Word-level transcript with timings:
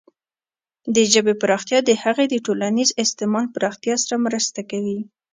د 0.95 0.97
ژبې 1.11 1.33
پراختیا 1.41 1.79
د 1.85 1.91
هغې 2.03 2.25
د 2.29 2.35
ټولنیز 2.45 2.89
استعمال 3.03 3.45
پراختیا 3.55 3.95
سره 4.03 4.15
مرسته 4.25 4.59
کوي. 4.71 4.99